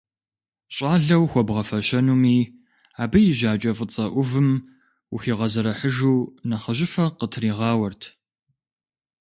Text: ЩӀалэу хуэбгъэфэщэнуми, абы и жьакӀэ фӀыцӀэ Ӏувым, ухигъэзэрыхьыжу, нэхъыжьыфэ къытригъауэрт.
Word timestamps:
ЩӀалэу 0.75 1.25
хуэбгъэфэщэнуми, 1.31 2.39
абы 3.03 3.19
и 3.29 3.31
жьакӀэ 3.37 3.71
фӀыцӀэ 3.77 4.05
Ӏувым, 4.13 4.49
ухигъэзэрыхьыжу, 5.13 6.19
нэхъыжьыфэ 6.49 7.05
къытригъауэрт. 7.17 8.01